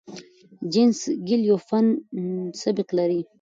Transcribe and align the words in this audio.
جیسن 0.71 1.09
ګیل 1.27 1.41
یو 1.49 1.57
فن 1.67 1.85
سبک 2.61 2.87
لري. 2.97 3.21